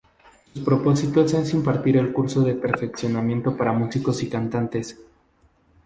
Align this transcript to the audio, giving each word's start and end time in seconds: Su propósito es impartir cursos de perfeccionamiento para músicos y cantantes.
Su 0.55 0.63
propósito 0.63 1.21
es 1.21 1.53
impartir 1.53 2.11
cursos 2.11 2.43
de 2.43 2.55
perfeccionamiento 2.55 3.55
para 3.55 3.71
músicos 3.71 4.23
y 4.23 4.29
cantantes. 4.29 4.99